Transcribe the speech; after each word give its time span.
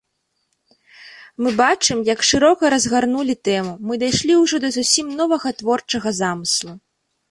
Мы 1.47 1.53
бачым, 1.61 1.97
як 2.13 2.25
шырока 2.31 2.73
разгарнулі 2.77 3.37
тэму, 3.51 3.73
мы 3.91 4.01
дайшлі 4.07 4.41
ўжо 4.43 4.55
да 4.67 4.77
зусім 4.81 5.17
новага 5.25 5.57
творчага 5.65 6.09
замыслу. 6.27 6.73